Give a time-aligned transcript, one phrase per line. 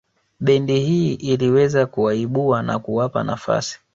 [0.39, 3.79] Bendi hii iliweza kuwaibua na kuwapa nafasi